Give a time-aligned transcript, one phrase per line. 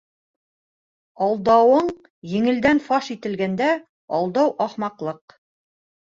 [1.25, 1.91] Алдауың
[2.31, 3.67] еңелдән фаш ителгәндә,
[4.21, 5.37] алдау ахмаҡлыҡ!